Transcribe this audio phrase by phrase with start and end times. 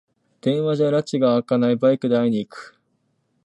[0.41, 2.75] 電話じゃらちがあかない、バイクで会いに行く